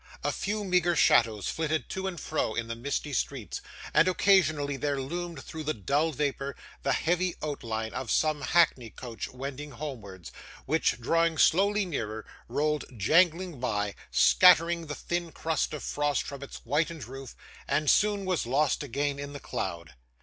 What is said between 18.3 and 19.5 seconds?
lost again in the